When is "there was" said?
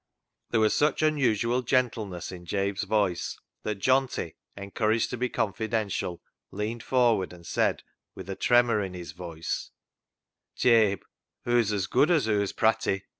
0.49-0.75